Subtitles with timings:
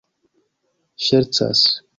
[1.07, 1.65] ŝercas